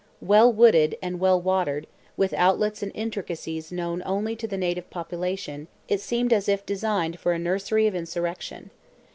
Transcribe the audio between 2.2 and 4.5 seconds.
outlets and intricacies known only to